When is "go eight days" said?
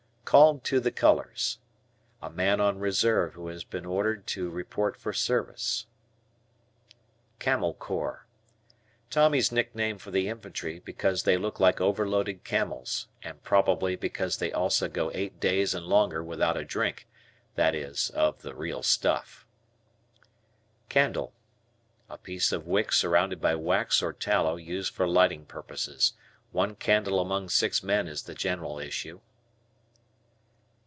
14.87-15.75